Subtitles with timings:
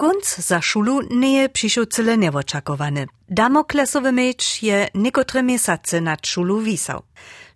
[0.00, 3.06] Gunc za szulu nie je przyszł cyle nieoczakowany.
[3.28, 7.02] Damoklesowy miecz je niekotre miesiące nad szulu wisał.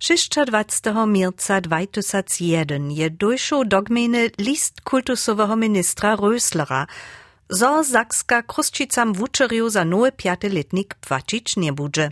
[0.00, 0.80] 26.
[1.07, 6.86] marca 2001 je dojszł do gminy list kultusowego ministra Röslera,
[7.49, 12.11] zo Zakska kruszczycam wuczeriu za nowy piateletnik płacić nie budże.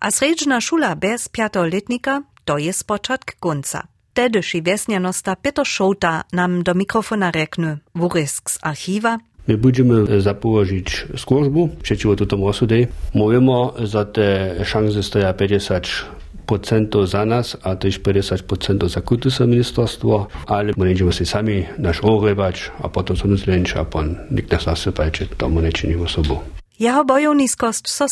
[0.00, 3.86] A sredźna szula bez piatoletnika to je spoczatk gunca.
[4.14, 9.18] Tedyszy wiesnianosta Peter Szota nam do mikrofona reknu, wurysk z archiwa,
[9.48, 12.86] My będziemy zapołożyć służbu przeciwko temu osudzie.
[13.14, 20.72] Mówimy, że te szanse stoją 50% za nas, a też 50% za kulturne ministerstwo, ale
[20.76, 25.24] my będziemy się sami nasz ogrywać, a potem nas lęcz, a pan nikt nas nasypać,
[25.38, 26.38] to my nie czynimy sobą.
[26.80, 28.06] Jeho bojowniskost so.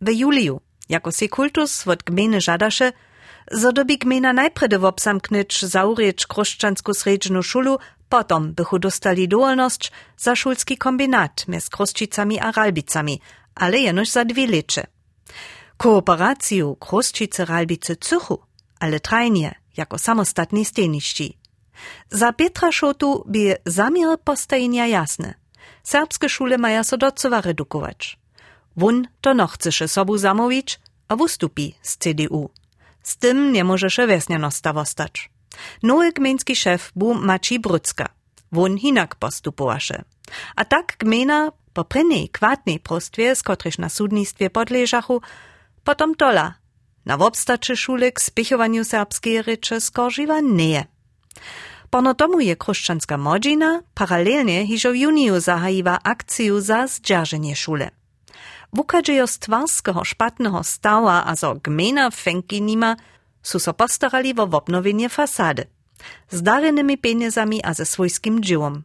[0.00, 2.92] W juliu, jako si kultus od gminy żadasze,
[3.52, 7.78] zodobi gmina najpredy wobsamknyć zaurieć kruszczansku sredźnu szulu,
[8.12, 13.20] potom bychu dostali dowolność za szulski kombinat między Kruszczycami a Ralbicami,
[13.54, 14.82] ale jenoż za dwie lecze.
[15.76, 18.38] Kooperaciju Kruszczycy Ralbicy Cychu,
[18.80, 21.38] ale trajnie, jako samostatni steniści.
[22.10, 25.34] Za Petra Szotu by zamiar postajenia jasne.
[25.82, 28.18] Serbskie szule mają so docowa redukować.
[28.76, 32.50] Wun to no chceše sobu zamówić, a wustupi z CDU.
[33.02, 35.31] Z tym nie może się wiesnianosta wostać.
[35.82, 38.08] Nowy gmiński szef był Maciej Brucka.
[38.52, 40.04] Won hinak postupowaše.
[40.56, 45.20] A tak gmina po prynnej kwatnej prostwie, z kotryż na sudnictwie podleżachu,
[45.84, 46.54] potom tola.
[47.06, 50.84] Na wobstaczy szule k spichowaniu serbskiej ryczy skoržiwa nie.
[51.90, 57.90] Pono je kruszczanska modzina paralelnie hižo w juniu zahajiwa akciju za zdzierżenie szule.
[58.72, 62.96] Wukadżejo stwarskiego szpatnego stała, a zo gmina fęki nima,
[63.42, 65.64] su so postarali wo obnowienie fasady.
[66.30, 68.82] Z darynymi pieniędzami a ze swojskim dziełom.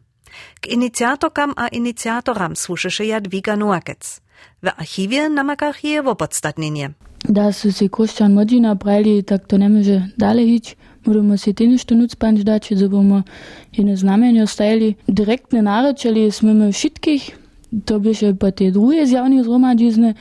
[0.60, 4.20] K inicjatorkam a inicjatoram służysze Jadwiga Nuakec.
[4.62, 6.90] W archiwie namakach je w podstatnienie.
[7.28, 10.74] Da su si Kruščan Modžina brali, tak to ne može dalej ići.
[11.08, 13.22] Moramo si ty nešto nuc panč dać, że bomo
[13.72, 14.94] jene znamenja stajali.
[15.06, 17.22] Direktne naročali smo my všetkých,
[17.84, 20.14] to byše po tej druhej zjavnej zhromadizne,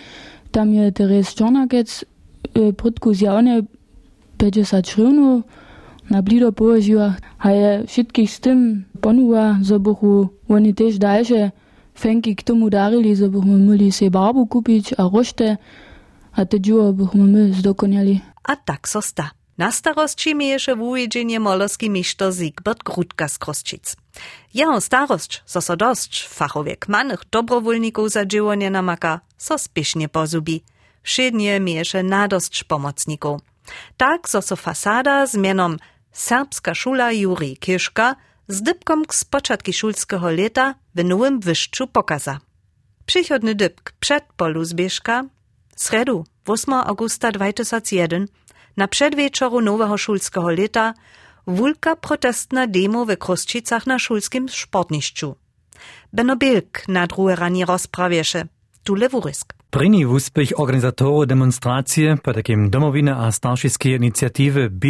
[0.51, 1.91] tam je Teres Čornakec,
[2.55, 3.67] e, prudku zjavne
[4.37, 5.43] 50 šrivnov
[6.09, 11.51] na blido położyła, a je všetkých z tym ponúva, że buchu oni też dalsze
[11.95, 15.57] fęki k tomu darili, że buchmy mogli si barbu kupić a rošte,
[16.31, 18.21] a te dziuło buchmy my.
[18.43, 19.31] A tak so sta.
[19.57, 23.95] Na starości mieješe wujedzienie molowski miszto Siegbert Grutka z Krosčic.
[24.53, 30.63] Jeho starość, so so dość fachowiek manych dobrowolników za dziełonie namaka, so spiesznie pozubi.
[31.03, 33.41] Wszednie mieješe nadość pomocników.
[33.97, 35.77] Tak so so fasada z mianom
[36.11, 38.15] Serbska szula Juri Kiszka
[38.47, 42.39] z dybkom z początki szulskiego leta w nowym wyszczu pokaza.
[43.05, 45.23] Przychodny dybk przed polu zbieżka,
[45.75, 48.27] sredu 8 augusta 2001
[48.77, 50.93] na przedwieczoru nowego szulskiego leta
[51.47, 55.35] wulka protestna demo w Kruszczycach na szulskim sportniszczu.
[56.13, 58.47] Beno Bilk na drugie ranie rozprawieše.
[58.87, 59.53] Tu lewurysk.
[59.69, 64.87] První úspech organizatorov demonstracije po takim domovine a staršinskej iniciatywy B,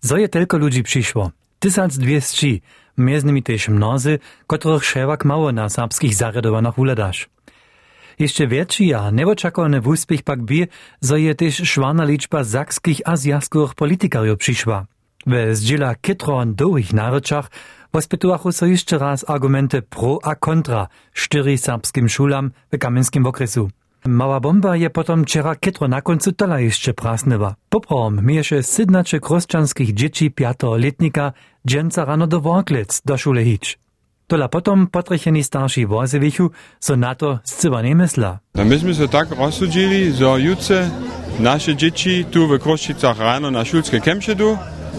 [0.00, 1.30] zo je telko ludzi przyszło.
[1.58, 2.46] 1200,
[2.98, 7.28] między nimi też mnozy, których szewak mało na serbskich zaredowanach uledasz.
[8.18, 10.54] Jeszcze większy a nieoczekowany úspech pak B,
[11.00, 14.86] zo też szwana liczba zakskich a zjazkowych politikarjów przyszła.
[15.26, 16.92] We zdziela kitro an długich
[18.50, 23.70] so jeszcze raz argumenty pro a kontra cztery serbskim szulam w kamienskim okresu.
[24.06, 27.54] Mała bomba je potom wczera kitro na końcu tola jeszcze prasnywa.
[27.68, 31.32] Poprom mieješe sydnacze kruszczanskich dzieci piatoletnika
[31.66, 33.78] dżęca rano do Worklec do szule hić.
[34.26, 36.50] Tola potom potrycheni starsi wozewichu
[36.80, 38.38] so na to zcywa nie mysla.
[38.54, 40.90] No myśmy się tak rozsudzili, że jutce
[41.40, 44.36] nasze dzieci tu w Kruszczycach rano na szulskie kemsze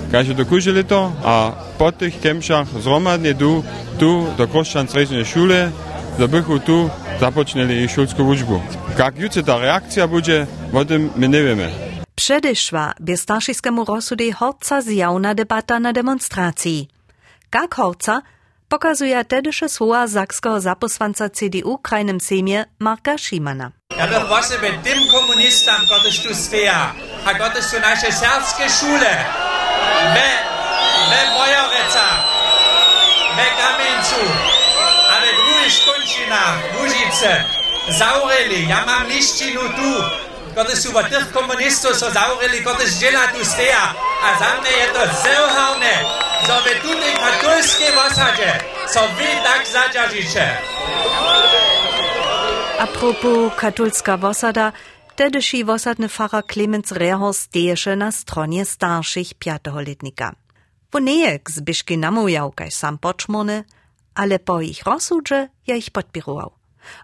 [0.10, 3.64] du, każe do kuželito, a po tych kemšach zromadnie du,
[4.00, 5.72] tu do Kruszczan srednje szule,
[6.20, 6.90] da bychu tu
[7.20, 8.62] započneli i šulsku učbu.
[8.98, 11.70] Kak juce ta reakcja bude, o tym my nie wiemy.
[12.16, 16.88] Przedeszła bez starszyskiemu rozsudy horca zjawna debata na demonstracji.
[17.54, 18.22] Jak horca
[18.70, 23.72] pokazuje tedysze słowa zakskiego zaposłanca CDU krajnym sejmie Marka Schimana.
[23.98, 26.94] Ja doch was mit dem Kommunistam Gottes du steja,
[27.26, 29.49] a Gottes du nasze serbskie szule.
[30.14, 30.30] ve,
[31.10, 32.08] ve Bojoveca,
[33.36, 34.24] ve Kamencu,
[35.10, 36.42] ale druhý škončina,
[36.78, 37.46] Mužice,
[37.98, 38.70] zaureli.
[38.70, 39.92] Ja mám lištinu tu,
[40.54, 43.96] ktoré sú vo tých komunistov so zaureli, ktoré žena tu steja.
[44.20, 45.96] A za mňa je to zauhavné,
[46.44, 48.50] že ve tutej katolskej osade,
[48.90, 50.46] co vy tak zaťažíte.
[52.80, 54.72] Apropos katolská osada,
[55.20, 60.36] wosada, tedyszy wosadny Pfarrer Clemens Reher steješe na stronie starszych piatoholitnika.
[60.92, 63.64] Wo nejek zbyszki namujał, kaj sam poczmony,
[64.16, 66.52] ale po ich rozsudze ja ich podpirował.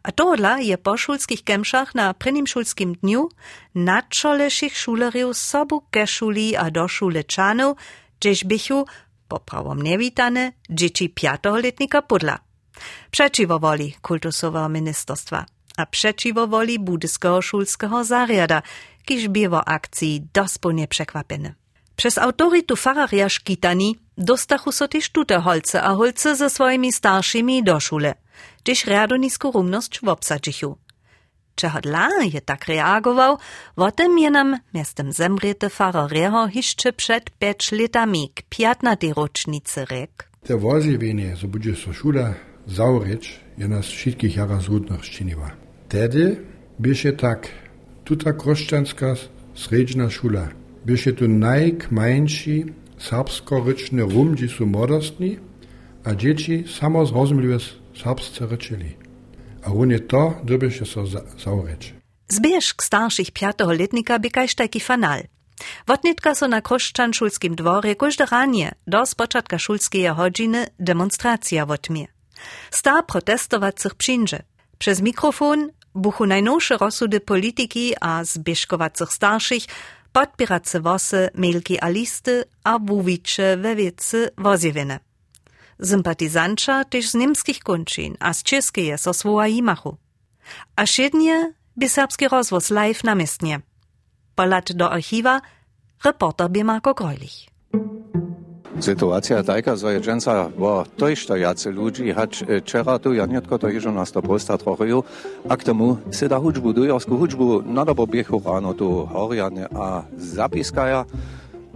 [0.04, 3.30] A tohle je po šulských kemšach na prvním šulským dniu
[3.76, 7.76] na čoleších šuleriów sobu ke šuli a do šulečanov,
[8.20, 8.86] gdzieś bychu,
[9.28, 12.40] po pravom nevítane, dzieci piatoholetnika pudla.
[13.12, 15.46] Przeciwo woli kultusowego ministerstwa,
[15.78, 18.62] a przeciwo woli budyskiego szulskiego zariada,
[19.06, 21.54] kiż biewo akcji dospełnie przekwapeny.
[21.96, 27.80] Przez autoritu Fararia Szkitani dostachu so też tute holce a holce ze swoimi starszymi do
[27.80, 28.16] szule–
[28.66, 30.78] gdyż radonisku rumność w obsadzichu.
[31.56, 31.80] Czego
[32.34, 33.38] je tak reagował,
[33.76, 39.86] o tym je nam miastem zemriete Faroreho jeszcze przed pięć latami k piętnatej rocznicy.
[40.44, 42.34] Te wozjewienie, so będzie so szula
[42.68, 45.65] zaureć, je nas wszystkich jara zrudnych czyniła.
[45.90, 46.42] Tedy
[46.80, 47.48] bysze tak
[48.06, 49.16] tuta kroszczanska
[49.56, 50.48] sredźna szula,
[50.86, 52.64] bysze tu najkmańszy
[52.98, 55.40] serbsko-ryczny rum, gdzie są młodostni,
[56.04, 57.58] a dzieci samo zrozumieliwe
[58.04, 58.48] serbsce.
[59.64, 61.94] A on to, dobiše so za, zaureč.
[62.28, 65.22] Zbieżk starszych piątego letnika by kaž taki fanal.
[65.88, 72.08] Wotnitka so na Kroszczan-Szulskim dworze każde ranie do spoczadka szulskiej godziny demonstracja wotmie.
[72.72, 74.44] Sta protestowacych przyjdzie.
[74.78, 79.64] Przez mikrofon buchu najnowsze rozsudy polityki a zbieżkowacych starszych
[80.12, 85.00] podpierace wosy, mailki a listy a wuwicze we wiecy wozjewiene.
[85.82, 89.98] Sympatizanča też z niemskich končin a z českeje so svoja imachu.
[90.76, 93.60] A šednie by serbski rozvoz live na miestnie.
[94.36, 95.42] Polat do archiwa
[96.06, 97.50] reporter by Marko Greulich.
[98.80, 100.00] Sytuacja taka, że
[100.58, 104.58] bo to jeszcze jacy ludzi, choć wczoraj tu ja nietko to jeżo nas to prosta
[104.58, 104.86] trochę,
[105.50, 110.04] a k temu się da hudżbu, dujorsku hudżbu, na dobo biechu rano tu horiane, a
[110.18, 111.06] zapiskaja,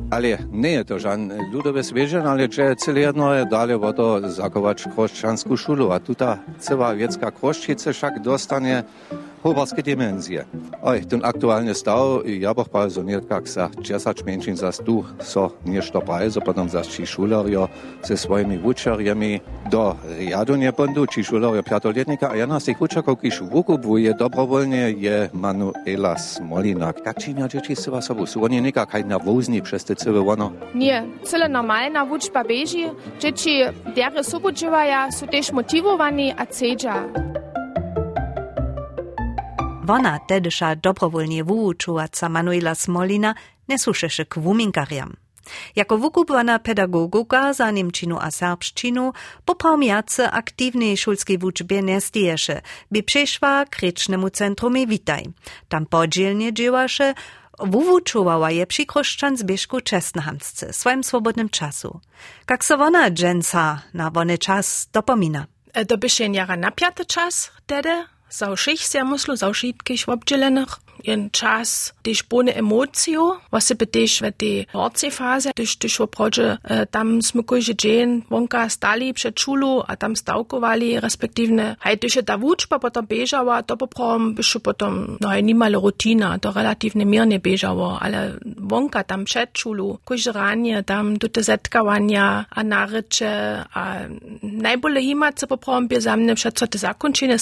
[0.09, 4.29] ale nie je to żaden ludowy zwierzę, ale że cyle jedno je dalej o to
[4.29, 8.83] zakować chrześcijańską szulu, a tutaj cała wiecka kroszczyca wszak dostanie
[9.43, 10.45] Hrvatske dimenzije.
[10.81, 15.49] Oj, ten aktualni stav ja boh pa razumel, kak sa česač menšin zas tu so
[15.65, 17.67] nešto prajzo, pa nam zašči šularjo
[18.03, 19.39] se svojimi vučarjami
[19.71, 24.95] do riadunje pondu, či šularjo pjatoletnika, a jedna z tih vučakov, ki šu vukupuje dobrovoljne,
[24.97, 26.93] je Manuela Smolina.
[26.93, 28.25] Kak činja dječi se vas ovu?
[28.25, 30.51] Su oni nekak kaj navozni přes te cele ono?
[30.73, 32.89] Nie, cele normalna vučba beži,
[33.21, 33.65] dječi
[33.95, 37.48] derje sobučevaja, su tež motivovani a cedža.
[39.89, 43.35] Wona tedyša dobrowolnie wuučovaca Manuela Smolina
[43.67, 44.35] ne sušeše k.
[45.75, 49.13] Jako wukubwana pedagoguka za Niemčinu a serbščinu
[49.45, 51.99] poprawmiace aktywnej szulskiej wuczbie nie
[52.91, 55.23] by przeszła k rycznemu centrumie Witaj.
[55.69, 57.13] Tam podzielnie dziełaše,
[57.59, 61.99] wuwučowała je przy kroszczan zbieżku Czesnahamsce, swoim swobodnym czasu.
[62.49, 65.45] Jak wona dżęca na wony czas dopomina.
[65.87, 68.18] To byś jara na piaty czas, tedy?
[68.29, 70.69] Sauših sehr muslo zaušit ke švab dželenih.
[71.03, 76.57] Jen čas, když bune emocijo, was se betež v tej horcej faze, když když oproče,
[76.89, 82.23] tam smo kojže džen vonka stali před šulu a tam stavkovali, respektivne, haj, když je
[82.23, 87.39] ta vučba potom bežava, to poprom byšu potom, no je nimale rutina, to relativne mirne
[87.39, 93.83] bežavo, ale vonka tam před šulu, kojže ranje, tam tute zetkavanja a nareče, a
[94.41, 97.39] najbolje imat se poprom bi za mne před co te zakončine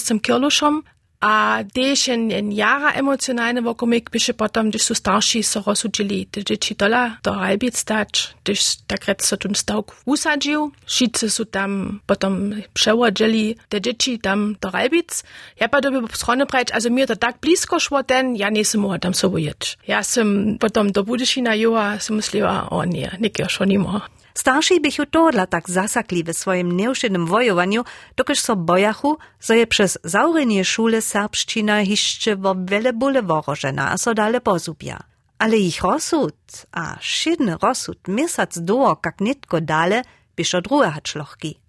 [1.20, 6.44] a też en jara emocjonalny wokół mnie się potem, gdyż są starsi, so rozsudzili, gdyż
[6.44, 12.00] dzieci dola do halbiec stać, gdyż tak rec so ten stałk usadził, wszyscy są tam
[12.06, 15.24] potem przełodzili, te dzieci tam do halbiec.
[15.60, 18.80] Ja pa doby strony brać, also mir to tak blisko szło ten, ja nie sam
[18.80, 19.78] mogła tam sobie jeć.
[19.88, 24.17] Ja sam potem do Budyszina jęła, sam myślała, o nie, nikt już nie mogła.
[24.34, 27.84] Starsi bychu tohle tak zasakli w swoim nieuszydnym wojowaniu,
[28.16, 33.98] dokaż so bojachu, że je przez zaurenie szule serbszczyna jeszcze wo wiele bóle worożena, a
[33.98, 34.98] so dale pozubia.
[35.38, 40.02] Ale ich rozsud, a szydny rozsud, miesiąc do, jak nitko dale,
[40.36, 41.60] byś od druhe haczlochki.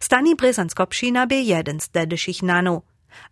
[0.00, 2.82] Stani Brezanskopšina by jeden z dedešich nanów,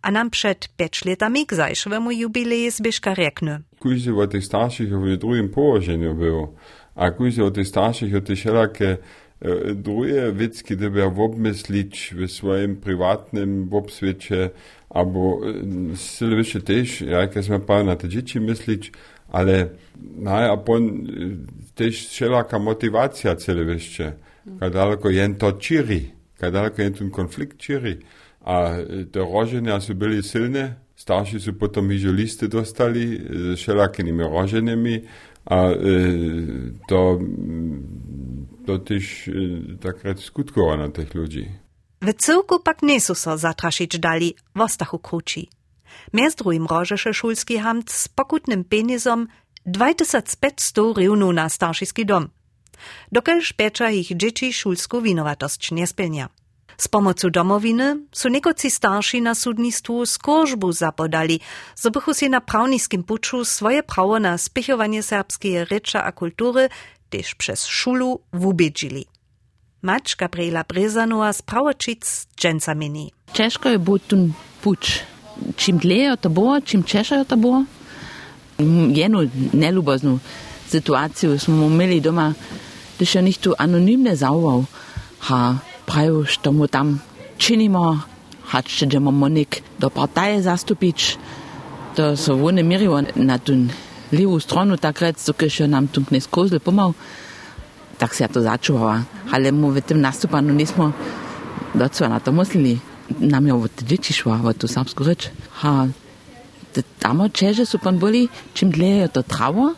[0.01, 3.59] a nam przed pięć latami k zajszowemu jubileju zbyszka reknę.
[3.79, 6.53] Kuź o tych starszych w drugim położeniu było.
[6.99, 8.97] akuzi Autistachig und eh, die Schellacker
[9.41, 14.51] druje Witzki, der wer wobmeslič v svojem privatnem wobsveče,
[14.89, 18.91] abo eh, sile više tež, rajka smo pa na težiči mislič,
[19.31, 19.69] ale
[20.19, 21.31] naj apon eh,
[21.75, 24.11] tež šelaka motivacija cele vešče,
[24.59, 26.01] kaj daleko jen to čiri,
[26.39, 27.95] kaj daleko jen ten konflikt čiri,
[28.43, 35.01] a te roženja so bili silne, starši so potom i liste dostali z šelakinimi roženjami,
[35.49, 35.75] a e,
[36.87, 37.19] to,
[38.65, 41.49] to też e, takrat skutkowa na tych ludzi.
[42.01, 45.49] W cyrku pak nesu so zatraszyć dali w ostachu kruci.
[46.13, 49.27] Między drugim rożesze szulski hamt z pokutnym penizom
[49.65, 52.29] 2500 riunu na starszyski dom.
[53.11, 56.29] Dokelż pecza ich dzieci szulsku winowatość nie spełnia.
[56.79, 61.39] Z pomocą domowiny są niekoci starsi na sudnictwu skorzbu zapodali,
[61.75, 66.69] zo bychu się na prawniskim puczu swoje prawo na spichowanie serbskiej rzeczy a kultury
[67.09, 69.05] też przez szulu wubiedzili.
[69.81, 73.11] Mać Gabriela Brezanowa z Prawočic dżęca mini.
[73.33, 74.99] Ciężko je było ten pucz.
[75.55, 77.63] Czym dleje to było, czym ciężej to było.
[78.89, 79.19] Jedną
[79.53, 80.19] nelubozną
[80.67, 82.33] sytuację smo mieli doma,
[82.97, 84.65] gdyż ja nicht tu anonimne zauwał,
[85.19, 86.99] ha prav, što mu tam
[87.37, 87.99] činimo,
[88.51, 91.15] hač, če imamo nek do partaje zastupič,
[91.97, 93.55] da se oni mirijo na tu
[94.11, 96.93] levo stran, takrat so, ki še nam tu ne skozli pomal,
[97.97, 99.01] tako se je to začuvalo.
[99.33, 100.91] Ali mu v tem nastopanju nismo
[101.73, 102.79] docela na to mislili,
[103.19, 105.29] nam je v teči šlo, v to samsko reč.
[105.61, 105.87] Ha,
[106.99, 109.73] tam čeže so pa bili, čim dlje je to travo,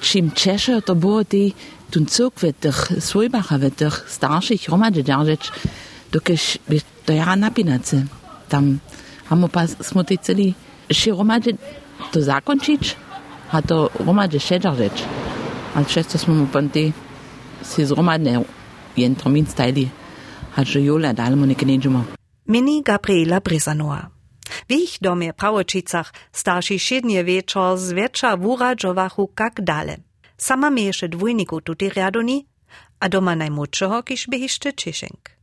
[0.00, 1.50] čim češejo to bo ti.
[1.52, 5.52] Te tun cyrk w tych swojbach, w tych starszych gromadzi dzierżyć,
[6.12, 8.06] dokiż by to jara napinacy.
[8.48, 8.78] Tam
[9.30, 10.54] mamy pas smuty celi,
[10.90, 11.50] się gromadzi
[12.12, 12.96] to zakończyć,
[13.52, 14.92] a to gromadzi się dzierżyć.
[15.74, 16.92] Ale często smo mu ponty
[17.62, 18.44] si zromadne
[18.96, 19.88] jen termin stajli,
[20.56, 22.04] a że jule dalej mu nie kniedzimy.
[22.48, 24.10] Mini Gabriela Brizanoa.
[24.68, 29.96] W ich domie Prawočicach starsi siednie wieczor z wiecza wuradżowachu kak dale.
[30.36, 32.46] Sama mieješe dwójniku tuty riadoni,
[33.00, 35.36] a doma najmłodszego kiż by jeszcze Cieszynk.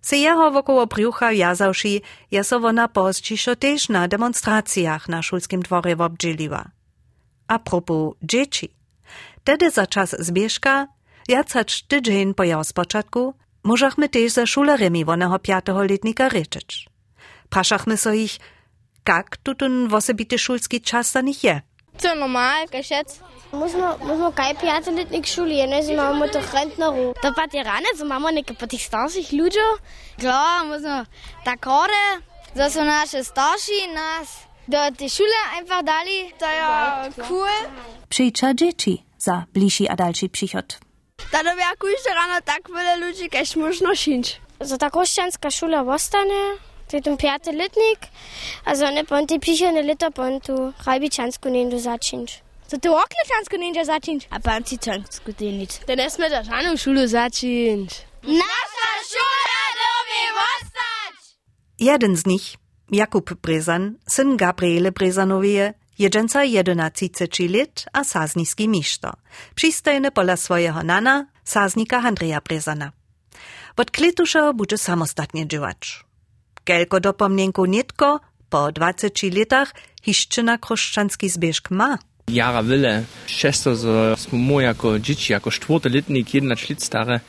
[0.00, 2.00] Se jeho wokoło brjucha jazałszy,
[2.30, 6.70] ja so wona pozdzišo też na demonstracjach na szulskim dworze wobdźiliła.
[7.48, 8.68] A propos dzieci.
[9.44, 10.88] Tedy za czas zbieżka,
[11.28, 16.88] jacać tydzień po jeho spoczatku, możachmy też za szulerami wonego piatego letnika ryczyć.
[17.48, 18.38] Praszachmy so ich,
[19.04, 21.62] kak tutun wosebity szulski czas za nich je.
[22.02, 23.22] Zo normal, geschätzt.
[23.52, 27.14] Muss man, muss man kaj prijateljiti nek šoli, ne znamo to rentnaru.
[27.22, 29.64] To pa ti rane, so imamo nekaj pakistanskih ljudi,
[30.20, 31.04] glava, možno
[31.44, 32.04] takore,
[32.54, 34.36] da so naše starši nas
[34.66, 37.10] do te šole einfach dali, to je ja.
[37.28, 37.48] cool.
[38.08, 40.76] Priča dječi za bližji a daljši prihod.
[41.32, 44.28] Da dobi ako išče rano tako veliko ljudi, kaj možno šinč.
[44.60, 46.67] Za tako ščenska šola ostane.
[46.88, 48.08] Ten piaty letnik,
[48.64, 52.42] a za ne pon te přišene leta pon tu rajbičansku nendu začinč.
[52.68, 54.26] Za ty oklečansku nendu začinč.
[54.30, 55.70] A pan ti čansku tenič.
[55.86, 57.92] Da ne sme da žanu šulu začinč.
[58.22, 61.14] Nasza szula lubi ostać!
[61.78, 62.56] Jeden z nich,
[62.90, 69.12] Jakub Brezan, syn Gabriele Brezanowie, jedzenca 11 lat a sazniski miszto.
[69.54, 72.92] Przystojny pola swojego nana, saznika Andrzeja Brezana.
[73.76, 76.07] Od kletusza będzie samostatnie działać.
[76.68, 78.20] Kelko do pomnienku nitko,
[78.50, 81.98] po 20 latach, hiszczyna chrześcijański zbieżk ma.
[82.28, 82.62] Jara
[83.26, 87.20] często so smo mu jako dzieci, jako czwartoletnik, 11 lat stare,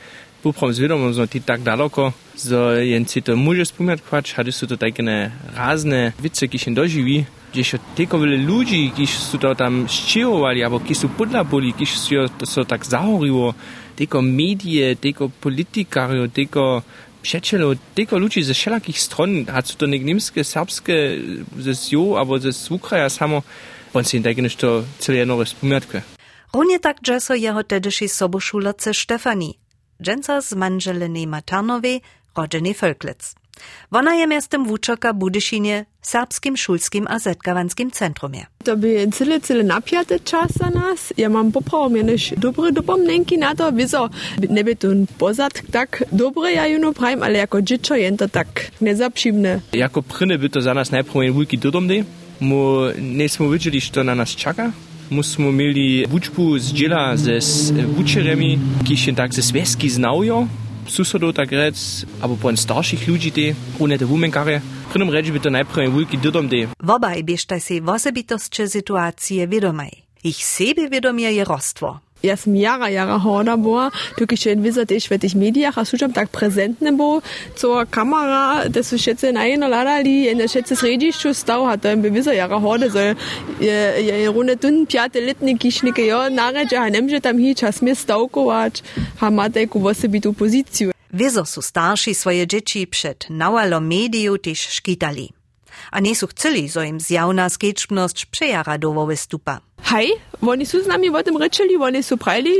[0.42, 2.12] poprom zwiadomom, że ty tak daleko,
[2.44, 6.12] że jen si to może spomiatkować, a są to takie razne.
[6.20, 9.86] Wice, które się dożywi, gdzie się tylko wiele ludzi, którzy są to tam
[10.64, 13.54] albo którzy są podlapoli, którzy się to so tak zahoriło,
[13.96, 16.82] tylko medie, tylko politikario, tylko
[17.22, 20.94] przyjacielu, tylko ludzi ze wszelakich stron, a są to nie niemskie, serbskie,
[21.58, 23.42] ze Sjo, albo ze Ukraja samo,
[23.94, 26.02] on się tak nešto celé jedno spomiatkę.
[26.52, 29.58] Runie tak dżeso jeho tedyszy soboszulerce Stefani,
[30.02, 32.00] dżęca z manżeliny Matarnowej,
[32.36, 33.39] rodziny Völklitz.
[33.90, 38.46] Wona je miastem wuczaka Budyszynie, serbskim, szulskim a zetkawanskim centrumie.
[38.64, 41.12] To by cyle, cyle napiaty czas za nas.
[41.16, 43.72] Ja mam poprawę, niż dobre dopomnienki na to.
[43.72, 44.10] Wieso,
[44.50, 48.70] nie by ten pozad tak dobre, ja juno prajem, ale jako dziecko jest to tak
[48.80, 49.60] nezapřímne.
[49.72, 51.88] Jako pryny by to za nas najpierw jeden wielki dodom
[52.40, 54.72] Mu nie smo widzieli, co na nas czeka.
[55.10, 57.38] Musimy mieli wuczbu z dziela ze
[57.96, 60.48] wuczerami, którzy się tak ze swieski znają.
[60.90, 64.58] Susodov tak rec, albo po starších ľudí te, one te wumenkare.
[64.90, 66.66] Prvom reči by to najprv veľký dodom te.
[66.82, 69.94] Wobaj biežta si wosebitostče situácie vedomaj.
[70.26, 72.02] Ich sebevedomie je rostvo.
[72.22, 76.12] Ja sam jara, jara horda była, tylko się widzę też w tych mediach, a słucham
[76.12, 77.22] tak prezentne było,
[77.54, 81.96] co kamera, to są wszyscy na jedno ladali, i na wszyscy središću stał, a to
[81.96, 83.14] by widzę jara horda, że
[83.60, 87.94] je, je runde tun piate letni kišnike, jo, naređa, a nemže tam hić, a smije
[87.94, 88.82] stavkovač,
[89.20, 90.90] a ma taku osebitu poziciju.
[91.12, 95.32] Wieso su starsi swoje dzieci przed nawalom mediu też szkitali.
[95.90, 99.60] A nie su chceli, zo im zjawna sketchbność przejara do wystupa.
[99.84, 100.10] Hej,
[100.40, 102.50] oni su z nami o tym rečeli, oni su prajli,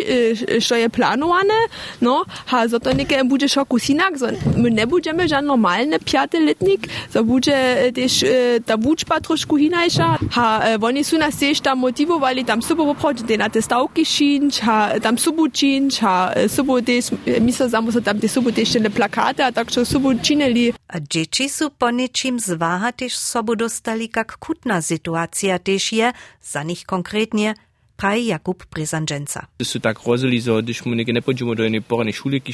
[0.60, 1.54] što je planowane,
[2.00, 6.40] no, ha, za to neke bude šoku sinak, so, my ne budeme žan normalne pjate
[6.40, 8.24] letnik, so bude też
[8.66, 13.36] ta vučba trošku hinajša, ha, oni su nas też tam motivovali, tam subo poproči, te
[13.36, 17.04] na te stavki šinč, ha, tam subo činč, ha, subo też,
[17.40, 20.72] misle samo so tam te subo też te plakate, a tak što subo činili.
[20.88, 26.12] A dzieci su po ničim zwaha też sobu dostali, kak kutna sytuacja też je,
[26.42, 27.54] za nich konkretnie,
[27.96, 29.40] praje Jakub Brezandženca.
[29.58, 32.52] To su tak rozili, so, když mu nekaj ne pođemo do jedne porane šule, ki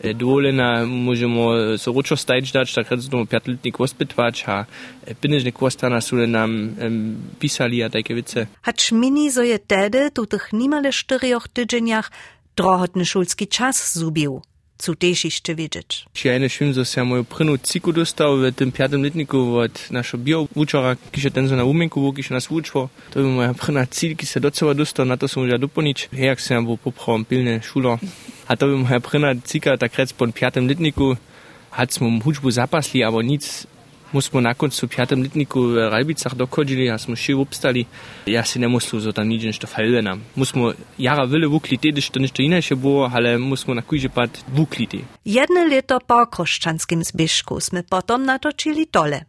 [0.00, 4.64] e, dovoljena, možemo so ročo stajč dać, tak recimo pjatletnik ospitvač, a
[5.06, 8.46] e, pinežne kvostana su nam um, pisali a tajke vice.
[8.62, 12.08] Hač mini so je tedy tutych nimale štyrioch tydženjach
[12.56, 14.42] drohotny šulski čas zubił.
[14.82, 16.04] Cu też jeszcze wiedzieć.
[16.24, 20.24] Ja nie wiem, że ja moją prynu ciku dostał w tym piątym letniku od naszego
[20.24, 22.88] bio-uczora, kiedy ten na umienku kiedy nas uczył.
[23.10, 26.08] To by moja pryna cil, kiedy się do cała dostał, na to są ja doponić.
[26.12, 27.98] Jak się był poprał pilny szulo.
[28.48, 31.16] A to by moja pryna cika, tak rec po piątym letniku,
[31.70, 33.66] hat mu huczbu zapasli, aber nic
[34.12, 37.86] musimy na końcu piątym letniku w Rajbicach dochodzili, a smo się obstali.
[38.26, 40.20] Ja się nie muslu, że tam nic nie fajle nam.
[40.36, 45.04] Musimy jara wiele wukli, tedy to ništo inače było, ale musimy na kujże pad wukli.
[45.24, 49.24] Jedne leto po kroszczanskim zbyszku sme potom natočili tole.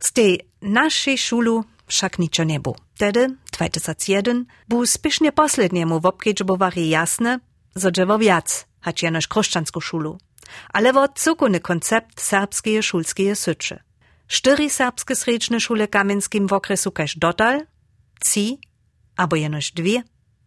[0.00, 2.76] Z tej naszej szulu však ničo nebu.
[2.98, 7.38] Tedy, 2001, bu spišne posledniemu w obkedžbovary jasne,
[7.74, 10.18] zo dževo viac, hač jenož kroščansku šulu.
[10.74, 13.78] Ale wo cukony koncept serbskie szulskie syczy.
[14.28, 17.66] Sztyri serbskie srečne szule kamenskim w okresu dotal,
[18.20, 18.58] ci,
[19.16, 20.02] abo jenož dwie,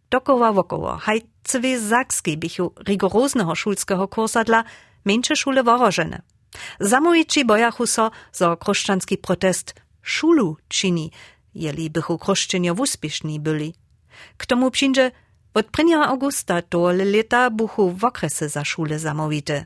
[0.10, 4.64] dokoła wokoło, haj cwie zakskiej bichu rigoroznego szulskiego kursadla,
[5.06, 6.22] mniejsze szule worożene.
[6.80, 11.12] Zamujči bojachu so, zo kroščanski protest szulu čini,
[11.64, 13.74] jeli bychu kroščenjo wuspiešni byli.
[14.38, 15.12] K tomu przyjdzie,
[15.54, 16.04] od 1.
[16.04, 19.66] augusta to leta buchu w okresy za szule zamówite.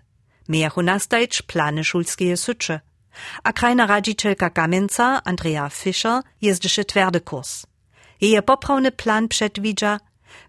[0.49, 2.79] Miachu nastajć plany szulskie sycze.
[3.43, 7.65] A krajna radzicielka Kamenca, Andrea Fischer, jezdysze twardy kurs.
[8.21, 9.99] Jej poprawny plan przedwidza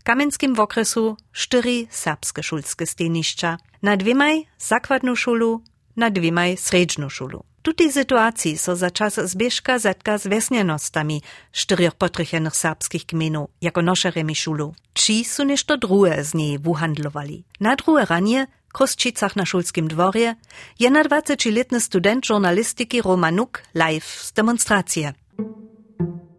[0.04, 5.62] Kamenskim w okresu cztery serbskie szulskie steniszcza, na dwiemaj zakładną szulu,
[5.96, 7.44] na dwiemaj sredźną szulu.
[7.62, 11.22] Tej sytuacji so za czas zbieżka zetka z wiesnianostami
[11.52, 14.74] czterech potrychenych serbskich gminów, jako noszeremi szulu.
[14.94, 17.44] Ci su nešto druhe z niej wuhandlowali.
[17.60, 20.34] Na druhe ranie Kruszczycach na Szulskim dworze,
[20.80, 25.12] je na 20-letny student żurnalistyki Romanuk live z demonstracije.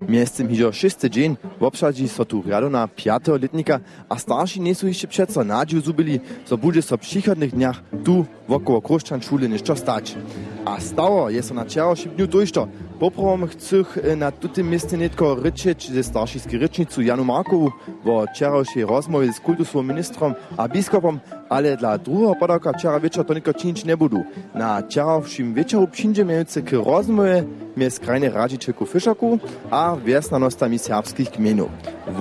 [0.07, 4.87] Miestem hižo šeste dzień w obszadzi so tu radona piatego letnika, a starsi nie są
[4.87, 9.75] jeszcze przeco nadziu zubili, so bude so w przychodnych dniach tu wokoło Kruszczan szule ništo
[9.75, 10.15] stać.
[10.65, 12.67] A stało jest so na czerošim dniu dojšto.
[12.99, 17.71] Poprawom chcych na tutym miejscu netko ryczeć ze starszyskiej rycznicu Janu Markowu
[18.03, 21.19] wo czerošej rozmowie z kultusowym ministrom a biskupom,
[21.53, 24.23] ale dla drugiego podawka wczoraj wieczór to niko czynić nie budu.
[24.55, 27.43] Na czerošim wieczoru przyjdziemy k rozmowie
[27.77, 29.39] między krajnej radzicielku Fiszaku
[29.71, 31.69] a wiesnanostami serbskich gminów.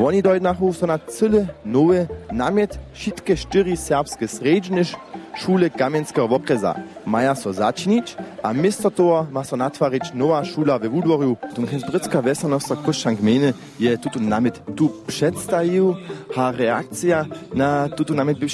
[0.06, 4.96] Oni dojnachu so na cyle nowy namiet wszystkie cztery serbskie sredźnisz
[5.34, 6.74] szule Kamienskiego Wokreza
[7.06, 11.36] maja so zaczynić, a misto toho ma so natwarić nowa szula we Wudworju.
[11.54, 15.94] Tunkensbrycka wiesnanosta Koszczan gminy je tutu namiet tu przedstawił,
[16.36, 18.46] a reakcja na tutu namiet by.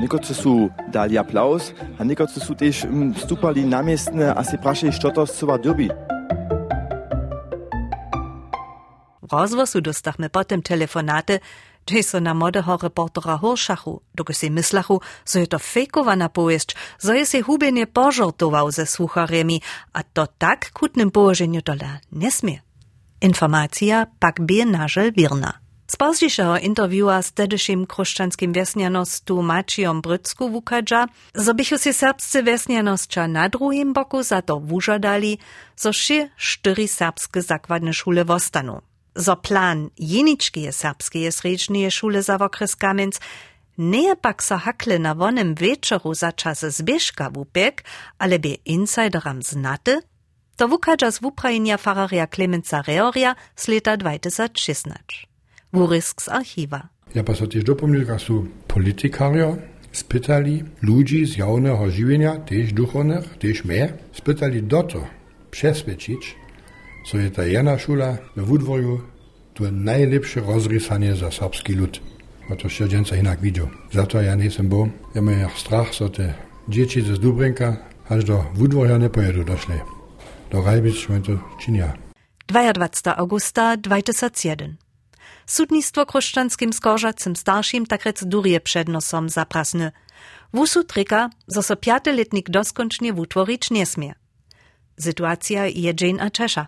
[0.00, 2.86] Niekotrzy su dali aplauz, a niekotrzy su też
[3.16, 5.90] stupali namiestne, a si praszej, co to z dobi.
[9.32, 11.40] Rozwosu dostachmy potem telefonaty,
[11.90, 17.12] że so na młodego reportera Horszachu, doko si myślachu, so je to fejkowana powieść, so
[17.12, 19.62] je si hubienie pożartował ze słucharemi,
[19.92, 22.60] a to tak kutnym położeniu dola nie smie.
[23.20, 25.65] Informacja pak bie nażel wirna.
[25.86, 33.26] Z pozdziejszego interviewa z tedyszym kruszczanskim wiesnianostu Maciejom Brycku wukadża, zo bychu si serbscy wiesnianosća
[33.26, 35.38] na drugim boku za to wużadali,
[35.76, 38.82] zo še štyri serbskie zakładne szule wostanu.
[39.14, 43.20] Zo plan jeničkije serbskije srečnije šule za okres Kamenc
[43.78, 47.84] nie pak so hakle na wonem wieczoru za czas zbieżka wupek,
[48.18, 50.00] ale by insideram znate,
[50.56, 55.35] to wukadża z wuprajenia fararia Klemenca Reoria z leta 2016.
[55.72, 56.88] Wurisk z archiwa.
[57.14, 57.46] Ja pa so
[58.06, 59.56] że są politikario,
[59.92, 65.06] spytali ludzi z jawnego żywienia, też duchownych, też mnie, spytali do to
[65.50, 66.36] przesvědčić,
[67.06, 69.00] co je ta jedna szula we Wudwoju
[69.56, 72.00] to je najlepsze rozrysanie za serbski lud.
[72.50, 72.88] A to się
[73.20, 73.68] inak widział.
[73.92, 76.34] Zato ja nie jestem bo, ja jak strach, że te
[76.68, 77.76] dzieci ze Dubrinka
[78.08, 79.74] aż do Wudwoja nie pojedu doszli.
[80.50, 81.92] Do Rajbic to czynia.
[82.48, 83.16] 22.
[83.16, 84.85] augusta 2001.
[85.46, 89.92] Sudnictwo kruszczanskim skorzacym starszym tak rec durje przed nosom zaprasny.
[90.52, 94.14] Wusud ryka, zo so piateletnik doskoncznie wutworić nie smie.
[95.00, 96.66] Sytuacja je Jane a Czesza.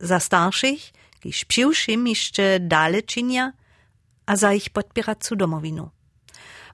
[0.00, 0.80] Za starszych,
[1.20, 3.52] kiż piłszym jeszcze dale czynia,
[4.26, 5.90] a za ich podpierać cu domowinu.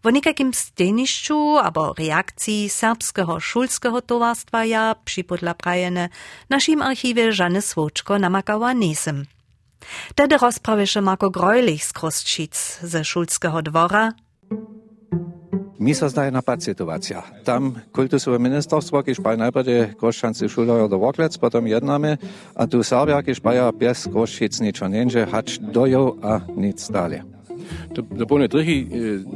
[0.05, 6.09] W nikakim stenišću abo reakcji serbskiego szulskiego towarstwa ja przypodla prajene
[6.51, 9.27] naszym archiwie Żany Swoczko namakała nisem.
[10.15, 14.13] Tedy rozprawisze Marko Grojlich z Krostšic ze szulskiego dwora.
[15.81, 17.23] Mi se zdaje napad situacja.
[17.45, 22.19] Tam kultusowe ministerstwo, kiż baj najpierw koszczancy szulojo do Woklec, potem jednamy,
[22.55, 27.34] a tu Serbia, kiż baja bez Koszčic niczo nie, hacz dojo, a nic dalej.
[27.95, 28.87] To, bolo trichy,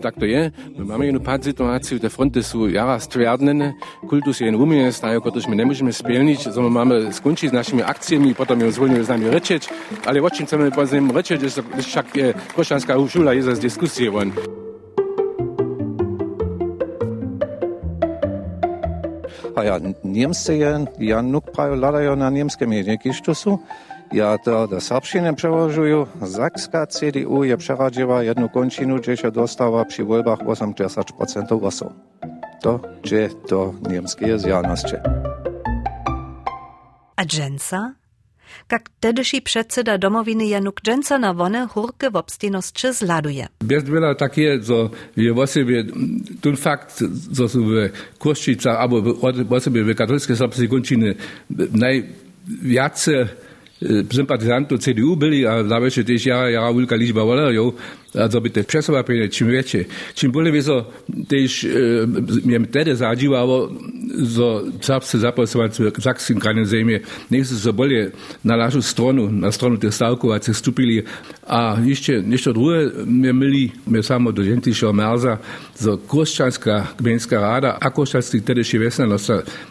[0.01, 0.51] tak to je.
[0.77, 3.75] My máme jednu pad situáciu, tie fronty sú jara striadnené,
[4.07, 8.35] kultus je umie, stajú, ktoré my nemôžeme spielniť, so my máme skončiť s našimi akciami,
[8.35, 9.63] potom ju zvoľňujú s nami rečiť,
[10.07, 14.09] ale o čím chceme s ním rečiť, že však je košanská šula je z diskusie
[14.09, 14.33] von.
[19.59, 19.75] A ja,
[20.07, 20.71] Niemcy je,
[21.03, 23.53] ja nuk prajo ladajo na kiż to sú.
[24.13, 26.07] Ja to do serbščiny přeložuju.
[26.23, 31.93] Zakska CDU je přeradziła jednu končinu, že się dostała przy voľbách 80% głosów.
[32.63, 34.97] To, že to niemskie zjavnosti.
[37.17, 37.95] A dżęca?
[38.73, 43.49] Jak tedyszy przedseda domowiny Januk Dżęca na wonę hurkę w obstojności zladuje.
[43.61, 45.85] Bez wiele tak jest, że je w sobie
[46.41, 51.15] ten fakt, że są w Koszczycach albo w sobie w katolickiej serbskiej kończyny
[53.81, 57.75] Euh, Sympathisanten der CDU, Billy, euh, da möchte ich ja, ja, Ulka Lichbauer, jo,
[58.27, 58.67] zabytek.
[58.67, 59.87] Překvapenie, čím väčšie.
[60.19, 63.71] Čím Bulivizo tiež e, eh, tedy zažívalo,
[64.19, 68.11] zo zapse zaposlovancu zaksinkané zemie, nech sa bolje
[68.43, 71.05] na našu stranu, na stranu tých stavkovacie vstúpili.
[71.47, 75.39] A ešte niečo druhé, my mili, my samo do Žentišho Merza,
[75.77, 79.29] zo Koščanská kmenská ráda a koščanský tedyši vesnanosť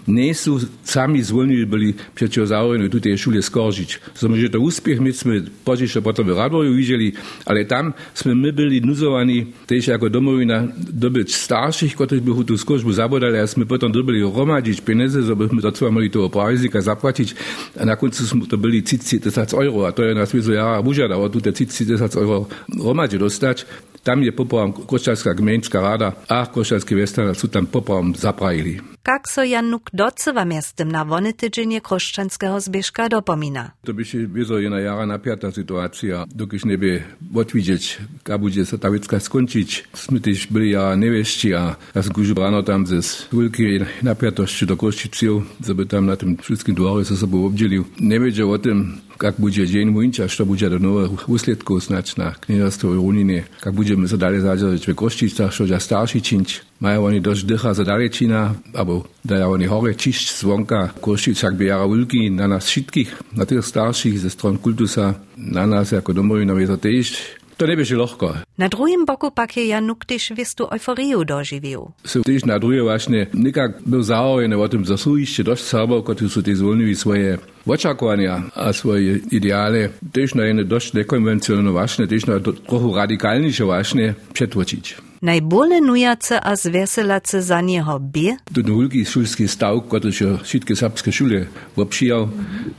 [0.07, 4.13] nie sú sami zvolnili byli prečo zaujení tu tej šule skoržiť.
[4.13, 8.54] Som, že to úspech, my sme požišť potom v Radvoju videli, ale tam sme my
[8.54, 13.91] byli nuzowani też jako domowina dobyć starszych, którzy by tu skożbu zabodali, a sme potem
[13.91, 17.36] dobili gromadzić pieniądze, żebyśmy to trzeba mogli toho prajzika zapłacić,
[17.80, 20.82] a na końcu sme to byli 30 tysiąc euro, a to je nas wiedzą jara
[20.82, 23.65] bužiadało, tu te 30 tysiąc euro gromadzi dostać.
[24.03, 28.79] Tam je popravom Koščanska gmejnska rada a Koščanski Vestana su tam popravom zapravili.
[29.07, 33.71] Kak so Januk docewa miastem na wony tydzienie Kroszczanskiego zbieżka dopomina?
[33.86, 37.03] To by się wiezo jedna jara napiata sytuacja, dokiż nie by
[37.36, 39.83] odwidzieć, jak będzie ta wiecka skończyć.
[40.12, 42.99] My też byli jara niewieści, a ja sam kurzu rano tam ze
[43.33, 47.86] wielkiej napiatości do Koszczyców, żeby tam na tym wszystkim dworze ze sobą obdzielił.
[47.99, 52.93] Nie wiedział o tym, Kak bude deň Munča, što bude do nového úsledku značná knižastvo
[52.93, 56.62] Runine, kak budeme sa dalej zažívať v Koščicách, što ja starší činč.
[56.77, 61.01] Majú oni dosť dlhá zadalečina, alebo dajú oni hore čišť zvonka.
[61.01, 66.13] Koščicak biara veľký na nás všetkých, na tých starších ze stron kultusa, na nás ako
[66.13, 68.37] domovinovi to tiež To ne bi že lahko.
[68.57, 71.89] Na drugim boku pak je Januk tež vistu euforiju doživel.
[72.05, 76.01] Se tež na druge vašne nekak bil zaojen o tem, da so išče došli sabo,
[76.01, 82.07] kot so ti izvolnili svoje očakovanja, a svoje ideale, tež na ene došli nekonvencionalno vašne,
[82.07, 85.06] tež na trochu radikalnejše vašne, pretvočič.
[85.21, 88.38] Najbole nujace a zweselace za niego bie?
[88.45, 92.30] To ten wielki szulski staw, który się wszystkie serbskie szule obszyjał,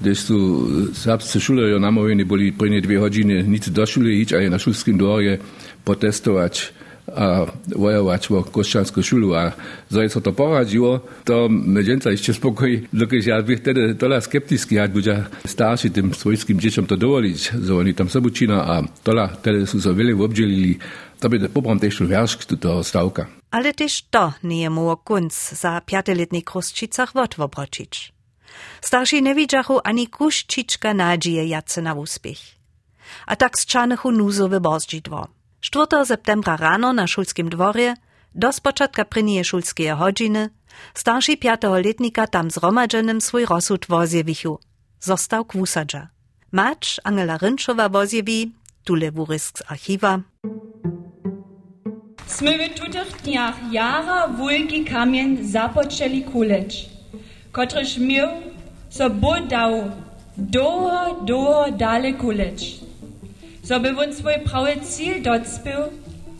[0.00, 4.58] gdyż tu serbskie szule namówieni byli prynnie dwie godziny nic do szule iść, a na
[4.58, 5.38] szulskim dworze
[5.84, 6.72] protestować
[7.16, 7.46] a
[7.76, 8.44] wojować o
[9.36, 9.52] a
[9.88, 15.24] zanim to poradziło, to medzieńca jeszcze spokoj, dokąd ja bych wtedy tola skeptycki, jak będzie
[15.46, 19.80] starszy tym swojskim dzieciom to dowolić, że oni tam sobie czyna, a tola wtedy są
[19.80, 19.94] so
[21.20, 23.26] to by poprom też wiersz do toho stawka.
[23.50, 28.12] Ale też to nie mu kunc za piateletni Kruszczycach wotwobroczyć.
[28.80, 32.38] Starsi nie widziachu ani kuszczyczka nadzieje jace na uspiech.
[33.26, 35.28] A tak z czarnychu nuzowy bozdźidwo.
[35.60, 36.06] 4.
[36.06, 37.94] septembra rano na Szulskim dworze,
[38.34, 40.50] do spoczętka prynie szulskie godziny,
[40.94, 44.60] starszy piętoletnika tam zromadzenym swój rozsud wozjewichu.
[45.00, 46.08] Został kwusadża.
[46.52, 48.52] Macz Angela Rynszowa wozjewi,
[48.84, 50.20] tule wurysk z archiwa.
[52.28, 56.88] Sme w tutych dniach jara wulki kamień zapoczęli kuleć,
[57.52, 58.28] kotryż miał
[58.90, 59.90] so budał
[60.36, 62.80] doho, doho dale kuleć.
[63.68, 65.80] so by on swój prawy cíl docpił,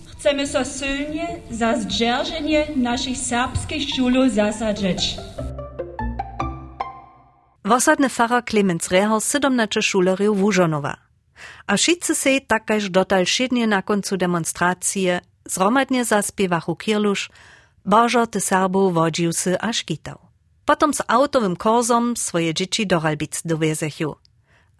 [0.06, 5.16] chcemy so silnie za zdrzerżenie naszych serbskich szulów zasadzić.
[7.64, 10.96] Wosadny Pfarrer Clemens Rehaus 17 šulerjev Vužonova.
[11.66, 17.30] A šice se takaž dotal šednje na koncu demonstracije zromadnie zaspiewachu Kirlusz,
[17.84, 20.18] Bożo ty Serbu wodził sy aż kitał.
[20.64, 24.16] Potom z autowym korzom swoje dzieci do Ralbic dowiezechu.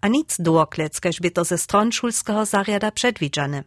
[0.01, 3.63] A nic dooklec, kaž by to ze stron szulskiego zariada przedwidziane.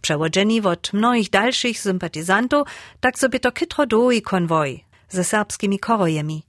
[0.00, 2.68] Przewodzeni od mnogich dalszych sympatizantów,
[3.00, 6.42] tak sobie to kytro i konwoj ze serbskimi korojemi.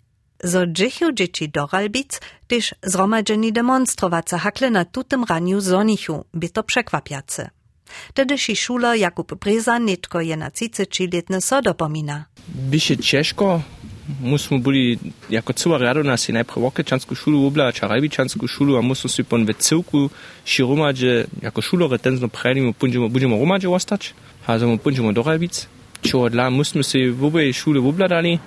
[0.44, 6.64] Zo džichu dzieci do Ralbic, tyż zromadzeni demonstrowaca hakle na tutym raniu zonichu, by to
[6.64, 7.50] przekwapiace.
[8.14, 12.26] Tedyši šuler Jakub Breza netko je na 30-letne so dopomina.
[12.48, 13.62] Byše ciężko,
[14.22, 18.82] musimy byli jako cała rada nas i najpierw Wokeczanską szulu ubla, a Rajbiczanską szulu, a
[18.82, 20.10] musimy sobie pon w cyłku
[20.46, 24.14] širumadže, jako šulore tenzno prejnimo, budemo, budemo romadže ostać,
[24.48, 25.68] a zamo budemo do Rajbic.
[26.02, 28.40] Čo dla musimy sobie w obie szule ubladali,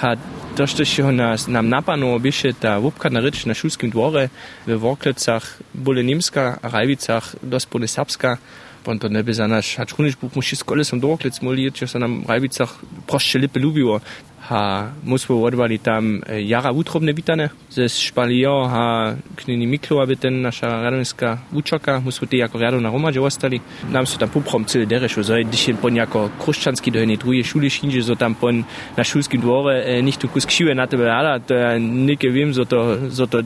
[0.00, 0.16] a
[0.56, 4.28] to, što się nas, nam napano, byše ta wupkana rycz na szulskim dworze,
[4.66, 8.38] w Woklecach, bole Niemska, a Rajbicach, dospole Serbska,
[8.84, 11.98] Ponto ne by za naš, ač kuniš buch muši s kolesom doklec moli, če se
[12.02, 12.74] nam Rajbicach
[13.06, 14.00] prošče lepe ljubiło.
[14.42, 20.66] Ha, musimy odwali tam jara utrobne witane ze szpalijo, ha knini miklo, aby ten nasza
[20.66, 23.60] radomska uczoka, musimy te jako rado na romadze ostali.
[23.90, 27.44] Nam su tam poprom cyle dereš, zo je dzisiaj pon jako kruszczanski do jednej drugiej
[27.44, 28.64] szuli szkindzie, zo tam pon
[28.96, 32.54] na szulskim dworze e, nicht tu kus ksiwe na tebe ala, to ja nike wiem,
[32.54, 33.42] zo to, zo to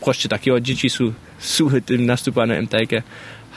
[0.00, 3.02] prošče takiego dzieci su, su tym nastupane im tajke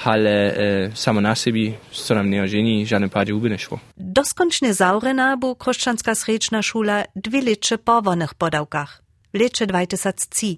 [0.04, 3.80] ale e, samo na sebi, co nam nie ożeni, żadne padzie uby nie szło.
[3.98, 9.04] Doskoncznie zaurena był Kroszczanska Srečna szula dwie lecze po wolnych podałkach.
[9.34, 10.58] W lecze 2003.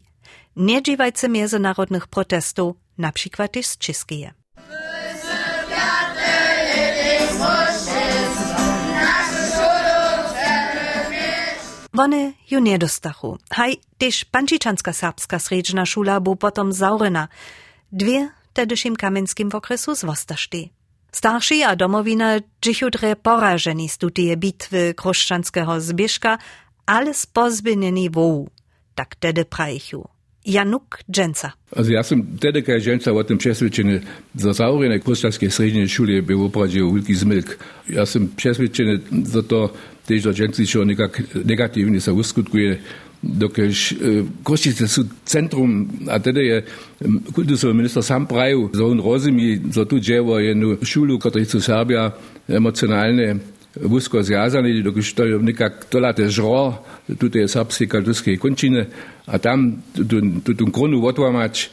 [0.56, 4.34] Nie dziwajce międzynarodnych protestów, na przykład też z czeskie.
[11.94, 13.38] Wony ju nie dostachu.
[13.52, 17.28] Haj, też Pančičanska serbska sredźna szula był potom zaurena.
[17.92, 20.70] Dwie tedyšim kamenskim w okresu zwostašty.
[21.12, 26.38] Starszy a domowina džichudre porażeni z tutije bitwy kruszczanskiego zbieżka,
[26.86, 28.50] ale z pozbynieni wołu.
[28.96, 30.10] Tak tedy prajichu.
[30.46, 31.52] Januk Dżęca.
[31.76, 34.02] Also ja sam tedy kaj Dżęca o tym przesvědčeny,
[34.36, 37.58] za zaurene kruszczanskiej srednje szule był opradzie wielki zmilk.
[37.90, 39.70] Ja sam przesvědčeny, za to
[40.06, 42.02] też do Dżęcy się nekak negatywnie
[43.24, 43.96] dokež e,
[44.44, 46.58] Košice sú centrum, a teda je
[47.32, 52.12] kultusový minister sám prajú, že on rozumí, že tu dževo jednu šulu, ktorý sú Serbia
[52.52, 53.40] emocionálne
[53.80, 56.84] wusko zjazany, dokež to je nekak tolate žro,
[57.18, 58.86] tu je serbské kulturské končiny,
[59.26, 60.04] a tam tu
[60.44, 61.72] tu kronu odłamać,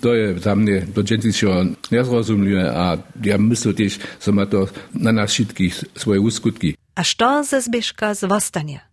[0.00, 5.10] to je za mnie to džencičo nezrozumljive a ja myslím tiež, že má to na
[5.12, 6.68] nás všetkých svoje úskutky.
[6.94, 8.91] A što ze zbyška zwostanie?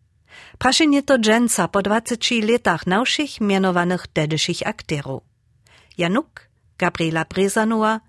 [0.59, 2.15] Praszenie to dżęca po 20
[2.51, 5.23] latach naszych mianowanych dedyszych akterów.
[5.97, 7.99] Januk, Gabriela Brezanowa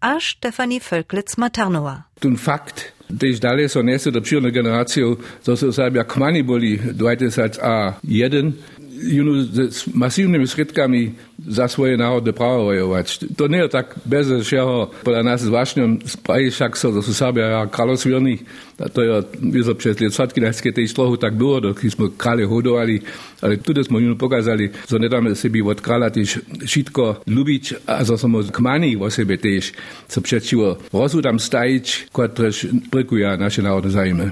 [0.00, 1.96] a Stefanie Völklitz-Maternowa.
[2.20, 6.78] Ten fakt, też dalej są niestety do przyjemną generacją, to są sobie jak mani byli
[6.78, 8.52] 2001,
[8.98, 13.30] Junu s masívnymi skritkami za svoje národné právo bojovať.
[13.38, 18.42] To nie je tak bez všeho, podľa nás zvláštnom spraje však so zo a kráľosviernych,
[18.90, 19.10] to je
[19.54, 23.02] vyzo přes let na tej slohu tak bylo, dokým sme krále hodovali,
[23.42, 28.18] ale tude sme Junu pokázali, že nedáme sebi od kráľa tiež všetko ľubiť a zo
[28.18, 29.74] som kmani o sebe tiež,
[30.10, 32.50] co prečivo rozudám stajiť, ktoré
[32.90, 34.26] prekuja naše národné zájme.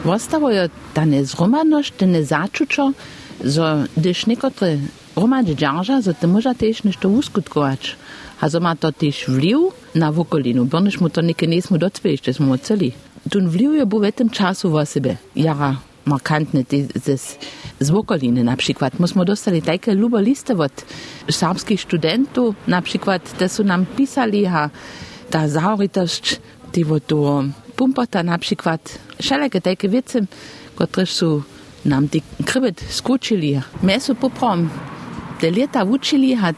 [0.00, 2.96] Vostavo je ta nezromadnosť, ten nezačučo,
[3.44, 4.78] за деш некотре
[5.16, 7.96] ромач джанжа, за те можа теш нешто ускуткоач.
[8.40, 9.58] А за мато теш влив
[9.94, 10.64] на воколину.
[10.64, 12.94] Бърнеш му то нека не сме доцвели, ще сме оцели.
[13.30, 15.18] Тун влив ја буветен часу во себе.
[15.36, 15.76] Јара
[16.06, 17.36] маркантне ти зес
[17.80, 19.00] звоколине, напшикват.
[19.00, 20.72] Мо смо достали тајка луба листа вот
[21.28, 24.70] сарбски студенту, напшикват, те су нам писали ха
[25.30, 26.40] та зауритост
[26.72, 28.98] ти во ту пумпата, напшикват.
[29.20, 30.28] Шалека тајка вецем,
[30.76, 31.44] котреш су...
[31.44, 33.60] Су nam ti kribet skučili.
[33.82, 34.70] Meso poprom,
[35.40, 36.52] te leta učili, ha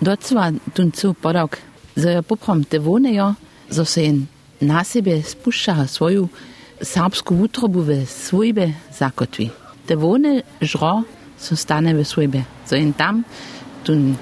[0.00, 1.58] docva tuncu podok.
[1.96, 3.34] Za poprom te vonejo,
[3.70, 4.26] zo se jen
[4.60, 6.28] na sebe spušča svoju
[6.82, 9.50] serbsku utrobu v svojbe zakotvi.
[9.86, 11.02] Te vone žro
[11.38, 12.42] so stane v svojbe.
[12.68, 13.22] Zo jen tam
[13.82, 14.16] tun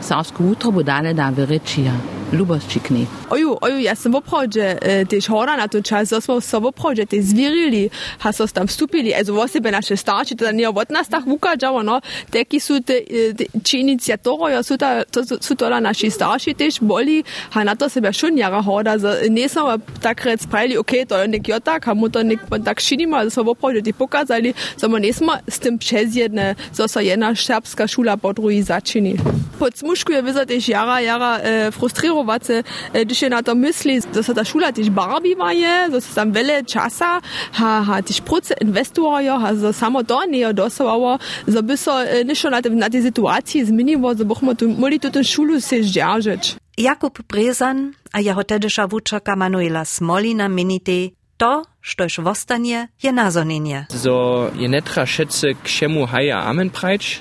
[0.00, 1.94] serbsku utrobu dale da v rečija,
[2.32, 3.06] Ljubosčikni.
[3.30, 7.06] Oju, oju, ja sam opođe eh, tež hora na to čas, da smo sobo opođe
[7.06, 11.08] te zvirili, ha so tam vstupili, ezo vo sebe naše starči, teda nije od nas
[11.08, 13.04] tak ukađalo, no, teki su te,
[13.36, 17.74] te eh, činicija toga, su, ta, to, su tola naši starši tež boli, ha na
[17.74, 18.96] to sebe šun jara hoda,
[19.30, 23.24] ne smo takrat spravili, ok, to je nek jotak, ha mu to nek tak šinimo,
[23.24, 27.86] da smo opođe ti pokazali, samo ne smo s tem čezjedne, so so jedna šerpska
[27.86, 29.16] šula po drugi začini.
[29.58, 34.22] Po cmušku je vizati jara, jara eh, frustriral e, když je na to myslí, že
[34.22, 37.20] sa ta šula też barbiva je, že sa tam veľa časa,
[37.58, 41.92] ha, ha, też proce investorio, ha, že samo to nie je dosovalo, že by so
[41.98, 46.58] e, nišo na, na tej situácii zmenilo, že bochmo tu mohli túto šulu si zdržať.
[46.72, 53.90] Jakub Brezan a jeho tedyša wuczaka Manuela Smolina minite to, štož vostanie, je nazonenie.
[53.90, 57.20] So je netra šece k čemu haja amen prajč,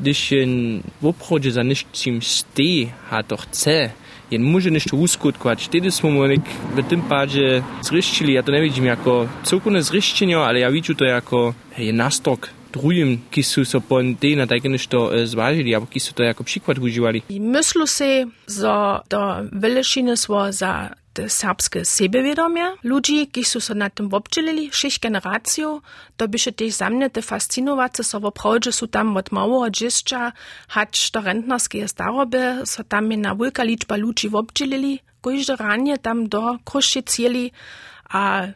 [0.00, 3.92] když jen v obchodě za ničím stej, ha to chce,
[4.30, 5.64] jen může nešto uskutkować.
[5.64, 6.22] Wtedy jsme mu
[6.74, 11.54] v tym pádě zrištili, ja to nevidím jako celkovné zrištění, ale ja vidím to jako
[11.76, 16.22] je nastok drugim, ki so pon te na takie nešto zvažili, alebo ki su to
[16.22, 17.22] jako przykład uživali.
[17.40, 19.20] Myślę si, że to
[19.52, 25.82] velešine svo za te serbskie sebevědomie ludzi, ki so na tym wobdźelili, šest generaciju,
[26.16, 30.32] to by się też za mnie te fascinowace, so woprawdźe su tam od małego dziecka,
[30.68, 36.28] hać do rentnarskie staroby, so tam je na wielka liczba ludzi wobdźelili, każde ranie tam
[36.28, 37.52] do kruszcie cieli,
[38.08, 38.46] a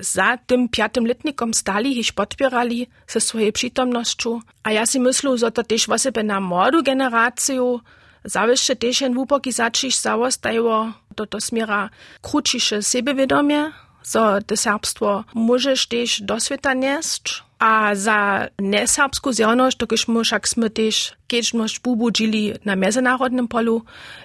[0.00, 4.40] za tym piatym letnikom stali ich podpierali ze swojej przytomnością.
[4.62, 7.78] A ja si myślę, że to też właśnie na młodą generację
[8.24, 11.90] zawieszcze też jen wupoki zaczyć zawostało do to smiera
[12.22, 13.72] krótsze sebewiadomie,
[14.12, 17.42] że to serbstwo możesz też do świata nieść.
[17.58, 23.82] A za neserbsku zjawność, to když my však sme też kiedyś bubudzili na międzynarodnym polu,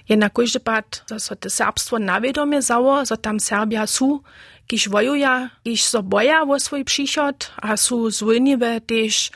[0.09, 4.19] je na każdy pad, że to serbstwo na wiadomie zało, że tam Serbia są,
[4.67, 9.31] kiž wojuja, kiž so boja o svoj příchod a sú zvojnivé też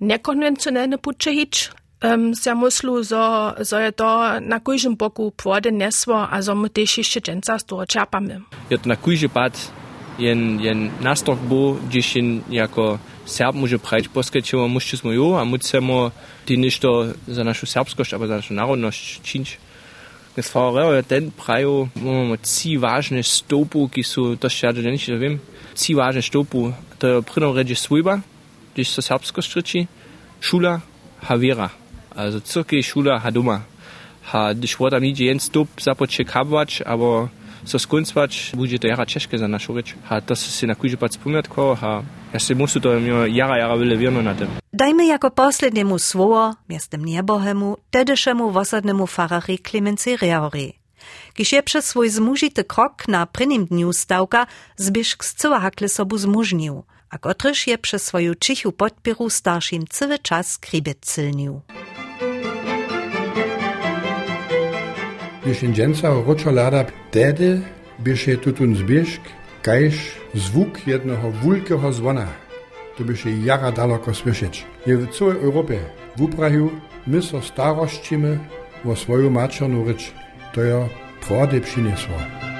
[0.00, 1.70] nekonvencionálne puče hič.
[2.04, 6.68] Um, se muslu, zo, zo je to na kujžem boku pvode nesvo, a zo mu
[6.68, 8.42] teši še dženca sto čapame.
[8.68, 9.56] Je to na kujži pad,
[10.20, 15.44] jen, jen nastok bo, gdjež jen jako Serb može prać poskačevo, mušče smo jo, a
[15.44, 16.10] mucemo
[16.44, 19.56] ti nešto za našo serbskost, aber za našo narodnost činč.
[20.36, 24.76] Das VRR je ten prajo, imamo ci važne stopu, ki so, to še jaz
[25.08, 25.40] ne vem,
[25.74, 28.18] ci važne stopu, to je prvo reči svojba,
[28.74, 29.86] gdjež so serbskost reči,
[30.40, 30.80] šula,
[31.22, 31.70] havera.
[32.16, 33.60] Also cirke šula, ha doma.
[34.24, 37.28] Ha, voda mi jen stop započe kabvač, aber
[37.66, 39.94] so skoncvač, bude to jara češke za našu reč.
[40.08, 42.92] Ha, to se si na kujže pat spomnatko, ha, ja se musu to
[43.28, 44.48] jara, jara vele vierno na tym.
[44.72, 50.72] Dajmy jako posledniemu słowo, miastem niebohemu, tedyszemu wosadnemu fararii Clemency Reori.
[51.34, 54.46] Kiż je przez swój zmużity krok na prynim dniu stałka
[54.76, 60.18] zbieżk z cyła hakle sobu zmużnił, a kotryż je przez swoją cichu podpieru starszym cały
[60.18, 61.60] czas kribet cylnił.
[65.44, 67.60] Když inženca ročolada, tedy
[67.98, 69.20] byše tutun zbieżk,
[69.62, 72.28] kajž zvuk jednego wulkeho zvona.
[72.96, 74.66] To by się jara daleko słyszeć.
[74.86, 75.78] Je w całej Europie,
[76.16, 76.70] w Uprahiu,
[77.06, 78.38] my so starościmy
[78.84, 80.12] o swoją maczerną rycz.
[80.54, 80.88] To ja
[81.20, 82.53] prawdę przyniosło.